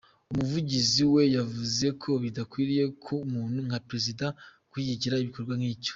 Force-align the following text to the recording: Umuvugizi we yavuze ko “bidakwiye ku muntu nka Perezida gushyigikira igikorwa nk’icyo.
Umuvugizi 0.31 1.03
we 1.13 1.21
yavuze 1.37 1.85
ko 2.01 2.09
“bidakwiye 2.23 2.83
ku 3.03 3.13
muntu 3.31 3.57
nka 3.67 3.79
Perezida 3.87 4.25
gushyigikira 4.69 5.19
igikorwa 5.21 5.53
nk’icyo. 5.59 5.89